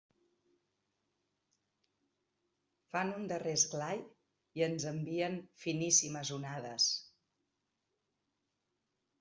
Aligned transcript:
Fan 2.95 3.13
un 3.17 3.29
darrer 3.33 3.53
esglai 3.59 4.01
i 4.61 4.65
ens 4.69 4.89
envien 4.93 5.39
finíssimes 5.65 6.33
onades. 6.39 6.89